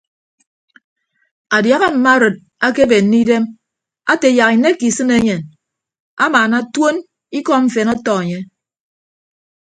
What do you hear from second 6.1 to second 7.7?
amaana tuoñ ikọ